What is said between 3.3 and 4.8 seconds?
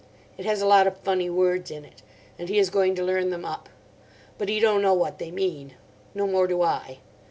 up. But he